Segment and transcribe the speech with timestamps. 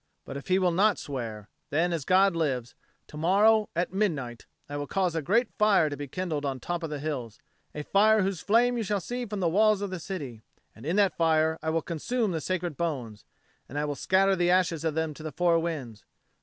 [0.25, 2.73] But if he will not swear, then, as God lives,
[3.05, 6.59] to morrow, at midnight, I will cause a great fire to be kindled on the
[6.59, 7.37] top of the hills
[7.75, 10.41] a fire whose flame you shall see from the walls of the city
[10.75, 13.25] and in that fire will I consume the sacred bones,
[13.69, 16.03] and I will scatter the ashes of them to the four winds.